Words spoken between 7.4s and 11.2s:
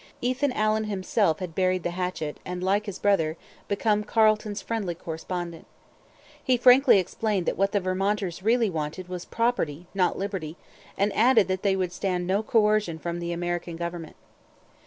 that what Vermonters really wanted was 'property not liberty' and